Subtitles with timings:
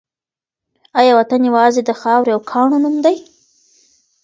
[0.99, 3.17] آیا وطن یوازې د خاورې او کاڼو نوم دی؟